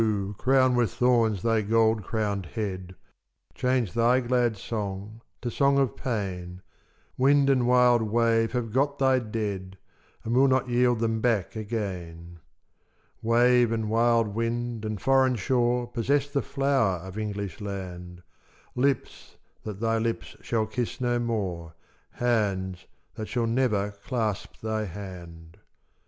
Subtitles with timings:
[0.39, 2.95] crown with thorns thy gold crowned head,
[3.53, 6.63] Change thy glad song to song of pain;
[7.19, 9.77] Wind and wild wave have got thy dead,
[10.23, 12.39] And will not yield them back again.
[13.21, 18.23] Wave and wild wind and foreign shore Possess the flower of English land—
[18.73, 21.75] Lips that thy lips shall kiss no more,
[22.13, 25.57] Hands that shall never clasp thy hand.